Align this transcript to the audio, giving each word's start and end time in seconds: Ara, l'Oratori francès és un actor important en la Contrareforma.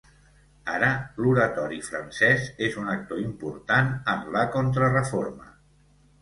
Ara, 0.75 0.87
l'Oratori 1.23 1.77
francès 1.87 2.47
és 2.69 2.79
un 2.85 2.89
actor 2.95 3.21
important 3.25 3.93
en 4.15 4.25
la 4.37 4.47
Contrareforma. 4.57 5.55